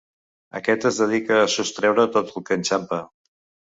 [0.59, 3.05] Aquest es dedica a sostreure tot el que enxampa.